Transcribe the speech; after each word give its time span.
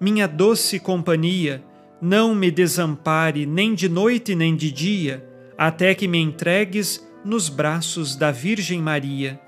minha 0.00 0.26
doce 0.26 0.78
companhia, 0.78 1.62
não 2.00 2.34
me 2.34 2.50
desampare 2.50 3.46
nem 3.46 3.74
de 3.74 3.88
noite 3.88 4.34
nem 4.34 4.54
de 4.54 4.70
dia, 4.70 5.26
até 5.56 5.94
que 5.94 6.08
me 6.08 6.18
entregues 6.18 7.06
nos 7.24 7.48
braços 7.48 8.16
da 8.16 8.30
Virgem 8.30 8.80
Maria. 8.80 9.40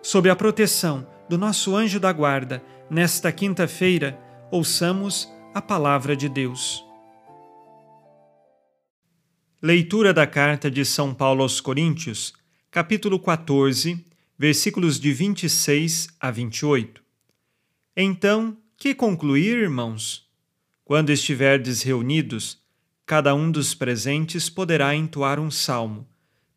Sob 0.00 0.28
a 0.30 0.36
proteção 0.36 1.06
do 1.28 1.36
nosso 1.36 1.76
anjo 1.76 2.00
da 2.00 2.12
guarda, 2.12 2.62
nesta 2.88 3.30
quinta-feira, 3.30 4.18
ouçamos 4.50 5.28
a 5.54 5.60
palavra 5.60 6.16
de 6.16 6.28
Deus. 6.28 6.84
Leitura 9.60 10.12
da 10.12 10.26
carta 10.26 10.70
de 10.70 10.84
São 10.84 11.14
Paulo 11.14 11.42
aos 11.42 11.60
Coríntios, 11.60 12.32
capítulo 12.70 13.18
14, 13.18 14.04
versículos 14.36 14.98
de 14.98 15.12
26 15.12 16.08
a 16.18 16.30
28. 16.30 17.02
Então, 17.96 18.56
que 18.82 18.96
concluir, 18.96 19.58
irmãos? 19.58 20.28
Quando 20.84 21.10
estiverdes 21.10 21.82
reunidos, 21.82 22.60
cada 23.06 23.32
um 23.32 23.48
dos 23.48 23.76
presentes 23.76 24.50
poderá 24.50 24.92
entoar 24.92 25.38
um 25.38 25.52
salmo 25.52 26.04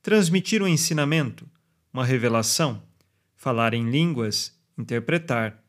transmitir 0.02 0.60
um 0.62 0.68
ensinamento, 0.68 1.48
uma 1.94 2.04
revelação, 2.04 2.82
falar 3.36 3.76
em 3.76 3.92
línguas, 3.92 4.56
interpretar. 4.76 5.64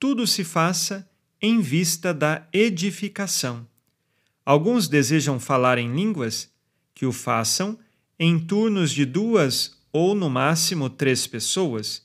Tudo 0.00 0.26
se 0.26 0.42
faça 0.42 1.08
em 1.40 1.60
vista 1.60 2.12
da 2.12 2.44
edificação. 2.52 3.64
Alguns 4.44 4.88
desejam 4.88 5.38
falar 5.38 5.78
em 5.78 5.94
línguas, 5.94 6.52
que 6.92 7.06
o 7.06 7.12
façam 7.12 7.78
em 8.18 8.36
turnos 8.36 8.90
de 8.90 9.04
duas 9.04 9.80
ou 9.92 10.16
no 10.16 10.28
máximo 10.28 10.90
três 10.90 11.28
pessoas, 11.28 12.04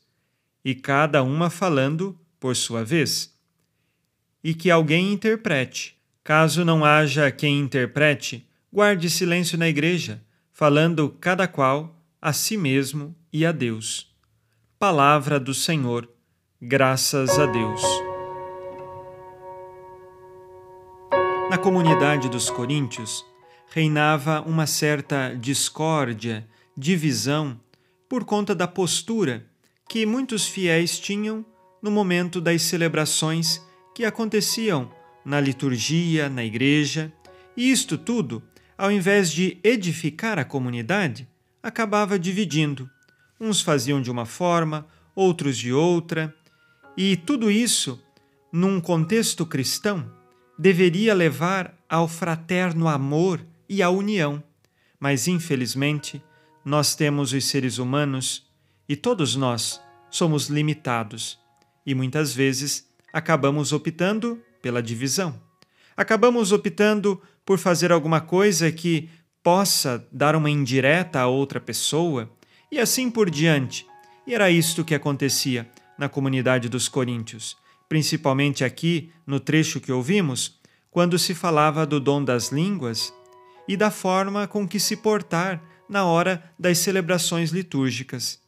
e 0.63 0.75
cada 0.75 1.23
uma 1.23 1.49
falando 1.49 2.15
por 2.39 2.55
sua 2.55 2.83
vez. 2.83 3.34
E 4.45 4.53
que 4.53 4.69
alguém 4.69 5.11
interprete. 5.11 5.97
Caso 6.23 6.63
não 6.63 6.85
haja 6.85 7.31
quem 7.31 7.59
interprete, 7.59 8.47
guarde 8.71 9.09
silêncio 9.09 9.57
na 9.57 9.67
igreja 9.67 10.21
falando 10.53 11.09
cada 11.19 11.47
qual 11.47 11.99
a 12.21 12.31
si 12.31 12.55
mesmo 12.55 13.13
e 13.33 13.45
a 13.45 13.51
Deus. 13.51 14.15
Palavra 14.79 15.37
do 15.37 15.51
Senhor, 15.51 16.07
graças 16.61 17.39
a 17.39 17.47
Deus. 17.47 17.81
Na 21.49 21.57
comunidade 21.57 22.29
dos 22.29 22.49
coríntios 22.49 23.25
reinava 23.73 24.41
uma 24.41 24.67
certa 24.67 25.33
discórdia, 25.33 26.47
divisão, 26.77 27.59
por 28.07 28.23
conta 28.23 28.53
da 28.53 28.67
postura 28.67 29.45
que 29.89 30.05
muitos 30.05 30.47
fiéis 30.47 30.99
tinham 30.99 31.43
no 31.81 31.89
momento 31.89 32.39
das 32.39 32.61
celebrações 32.61 33.59
que 33.95 34.03
aconteciam 34.03 34.91
na 35.23 35.39
liturgia, 35.39 36.29
na 36.29 36.43
igreja, 36.43 37.11
e 37.55 37.71
isto 37.71 37.97
tudo 37.97 38.43
ao 38.77 38.91
invés 38.91 39.31
de 39.31 39.57
edificar 39.63 40.37
a 40.37 40.43
comunidade, 40.43 41.25
acabava 41.63 42.19
dividindo. 42.19 42.89
Uns 43.39 43.61
faziam 43.61 44.01
de 44.01 44.11
uma 44.11 44.25
forma, 44.25 44.85
outros 45.15 45.57
de 45.57 45.71
outra, 45.71 46.35
e 46.97 47.15
tudo 47.15 47.49
isso, 47.49 48.03
num 48.51 48.81
contexto 48.81 49.45
cristão, 49.45 50.11
deveria 50.59 51.13
levar 51.13 51.73
ao 51.87 52.05
fraterno 52.05 52.89
amor 52.89 53.45
e 53.67 53.81
à 53.81 53.89
união. 53.89 54.43
Mas, 54.99 55.25
infelizmente, 55.25 56.21
nós 56.65 56.95
temos 56.95 57.31
os 57.31 57.45
seres 57.45 57.77
humanos 57.77 58.45
e 58.89 58.95
todos 58.97 59.37
nós 59.37 59.81
somos 60.09 60.47
limitados 60.47 61.39
e 61.85 61.95
muitas 61.95 62.33
vezes 62.33 62.89
acabamos 63.15 63.71
optando 63.71 64.41
pela 64.61 64.83
divisão. 64.83 65.41
Acabamos 65.95 66.51
optando 66.51 67.21
por 67.45 67.57
fazer 67.57 67.89
alguma 67.89 68.19
coisa 68.19 68.69
que 68.73 69.09
possa 69.41 70.05
dar 70.11 70.35
uma 70.35 70.49
indireta 70.49 71.21
a 71.21 71.27
outra 71.27 71.61
pessoa 71.61 72.29
e 72.69 72.77
assim 72.77 73.09
por 73.09 73.29
diante. 73.29 73.87
E 74.27 74.35
era 74.35 74.51
isto 74.51 74.83
que 74.83 74.93
acontecia 74.93 75.65
na 75.97 76.09
comunidade 76.09 76.67
dos 76.67 76.89
coríntios, 76.89 77.55
principalmente 77.87 78.65
aqui 78.65 79.09
no 79.25 79.39
trecho 79.39 79.79
que 79.79 79.93
ouvimos, 79.93 80.59
quando 80.91 81.17
se 81.17 81.33
falava 81.33 81.85
do 81.85 82.01
dom 82.01 82.21
das 82.21 82.51
línguas 82.51 83.13
e 83.65 83.77
da 83.77 83.89
forma 83.89 84.45
com 84.45 84.67
que 84.67 84.77
se 84.77 84.97
portar 84.97 85.63
na 85.87 86.03
hora 86.03 86.43
das 86.59 86.79
celebrações 86.79 87.51
litúrgicas. 87.51 88.44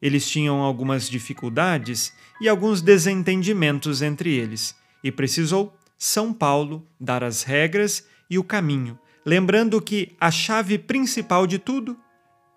Eles 0.00 0.28
tinham 0.28 0.60
algumas 0.60 1.08
dificuldades 1.08 2.12
e 2.40 2.48
alguns 2.48 2.82
desentendimentos 2.82 4.02
entre 4.02 4.34
eles, 4.34 4.74
e 5.02 5.10
precisou 5.10 5.74
São 5.96 6.32
Paulo 6.32 6.86
dar 7.00 7.24
as 7.24 7.42
regras 7.42 8.06
e 8.28 8.38
o 8.38 8.44
caminho, 8.44 8.98
lembrando 9.24 9.80
que 9.80 10.14
a 10.20 10.30
chave 10.30 10.78
principal 10.78 11.46
de 11.46 11.58
tudo 11.58 11.96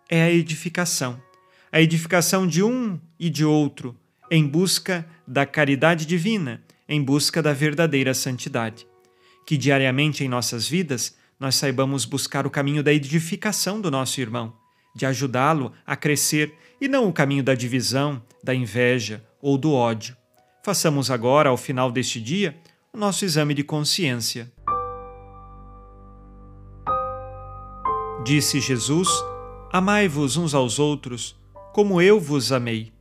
é 0.10 0.24
a 0.24 0.32
edificação. 0.32 1.22
A 1.72 1.80
edificação 1.80 2.48
de 2.48 2.64
um 2.64 3.00
e 3.20 3.30
de 3.30 3.46
outro, 3.46 3.96
em 4.30 4.46
busca 4.46 5.08
da 5.28 5.46
caridade 5.46 6.06
divina, 6.06 6.64
em 6.88 7.02
busca 7.02 7.42
da 7.42 7.54
verdadeira 7.54 8.14
santidade. 8.14 8.88
Que 9.46 9.56
diariamente 9.56 10.24
em 10.24 10.28
nossas 10.28 10.68
vidas 10.68 11.16
nós 11.40 11.56
saibamos 11.56 12.06
buscar 12.06 12.46
o 12.46 12.50
caminho 12.50 12.84
da 12.84 12.92
edificação 12.92 13.80
do 13.80 13.90
nosso 13.90 14.20
irmão, 14.20 14.54
de 15.00 15.06
ajudá-lo 15.06 15.72
a 15.88 15.96
crescer 15.96 16.54
e 16.82 16.90
não 16.90 17.08
o 17.08 17.14
caminho 17.14 17.42
da 17.42 17.56
divisão, 17.56 18.22
da 18.44 18.54
inveja 18.54 19.24
ou 19.42 19.58
do 19.58 19.72
ódio. 19.72 20.16
Façamos 20.62 21.10
agora, 21.10 21.50
ao 21.50 21.56
final 21.56 21.90
deste 21.90 22.20
dia, 22.20 22.60
o 22.92 22.98
nosso 22.98 23.24
exame 23.24 23.54
de 23.54 23.64
consciência. 23.64 24.52
Disse 28.26 28.60
Jesus: 28.60 29.08
Amai-vos 29.72 30.36
uns 30.36 30.54
aos 30.54 30.80
outros, 30.80 31.34
como 31.74 32.02
eu 32.02 32.20
vos 32.20 32.52
amei. 32.52 32.92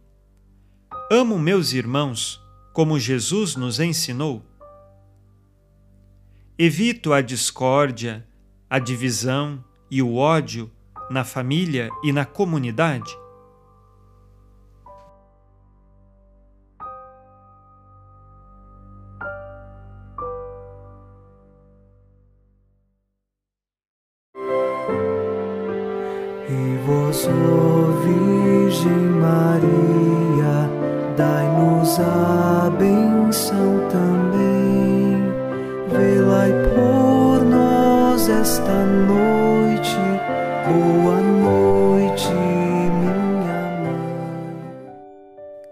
Amo 1.11 1.37
meus 1.37 1.73
irmãos, 1.73 2.41
como 2.73 2.97
Jesus 2.97 3.57
nos 3.57 3.81
ensinou. 3.81 4.45
Evito 6.57 7.13
a 7.13 7.21
discórdia, 7.21 8.25
a 8.71 8.79
divisão 8.79 9.65
e 9.91 10.01
o 10.01 10.15
ódio 10.15 10.71
na 11.11 11.25
família 11.25 11.89
e 12.03 12.13
na 12.13 12.25
comunidade. 12.25 13.17
E 26.51 26.79
vós, 26.87 27.29
Virgem 28.05 28.93
Maria, 28.93 30.71
dai-nos 31.17 32.01
a 32.01 32.71
benção 32.79 33.89
também. 33.91 35.23
Velai 35.91 36.53
por 36.75 37.45
nós 37.45 38.29
esta 38.29 38.85
noite. 38.85 39.38
Boa 40.69 41.23
noite, 41.23 42.29
minha 42.29 43.15
mãe. 43.81 43.89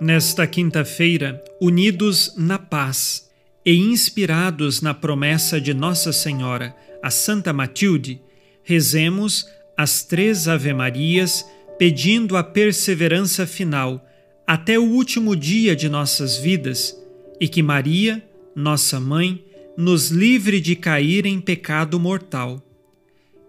Nesta 0.00 0.46
quinta-feira, 0.46 1.44
unidos 1.60 2.32
na 2.34 2.58
paz 2.58 3.28
e 3.64 3.76
inspirados 3.76 4.80
na 4.80 4.94
promessa 4.94 5.60
de 5.60 5.74
Nossa 5.74 6.14
Senhora, 6.14 6.74
a 7.02 7.10
Santa 7.10 7.52
Matilde, 7.52 8.22
rezemos 8.62 9.46
as 9.76 10.02
três 10.02 10.48
Ave-Marias 10.48 11.44
pedindo 11.78 12.34
a 12.34 12.42
perseverança 12.42 13.46
final 13.46 14.02
até 14.46 14.78
o 14.78 14.84
último 14.84 15.36
dia 15.36 15.76
de 15.76 15.90
nossas 15.90 16.38
vidas 16.38 16.96
e 17.38 17.46
que 17.48 17.62
Maria, 17.62 18.26
nossa 18.54 18.98
mãe, 18.98 19.44
nos 19.76 20.08
livre 20.08 20.58
de 20.58 20.74
cair 20.74 21.26
em 21.26 21.38
pecado 21.38 22.00
mortal. 22.00 22.62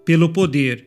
Pelo 0.03 0.27
poder 0.33 0.86